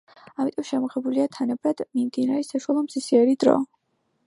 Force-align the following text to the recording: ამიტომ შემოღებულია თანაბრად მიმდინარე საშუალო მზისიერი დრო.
ამიტომ 0.43 0.63
შემოღებულია 0.69 1.25
თანაბრად 1.37 1.85
მიმდინარე 1.99 2.49
საშუალო 2.49 2.85
მზისიერი 2.89 3.39
დრო. 3.45 3.57